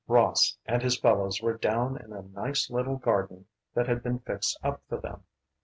Ross 0.07 0.57
and 0.65 0.81
his 0.81 0.97
fellows 0.97 1.43
were 1.43 1.53
down 1.55 1.95
in 1.95 2.11
a 2.11 2.23
nice 2.23 2.71
little 2.71 2.95
garden 2.97 3.45
that 3.75 3.87
had 3.87 4.01
been 4.01 4.17
fixed 4.17 4.57
up 4.63 4.81
for 4.89 4.97
them. 4.97 5.21